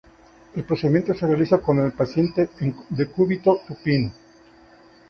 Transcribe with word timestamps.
El 0.55 0.63
procedimiento 0.63 1.13
se 1.13 1.27
realiza 1.27 1.59
con 1.59 1.77
el 1.77 1.91
paciente 1.91 2.49
en 2.61 2.75
decúbito 2.89 3.59
supino. 3.67 4.11